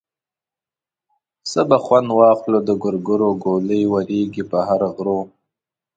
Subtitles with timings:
[1.49, 5.19] څه به خوند واخلو د ګورګورو ګولۍ ورېږي په هر غرو.